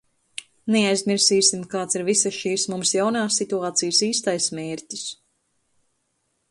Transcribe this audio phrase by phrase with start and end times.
[0.75, 5.07] Neaizmirsīsim, kāds ir visas šīs mums jaunās situācijas īstais mērķis.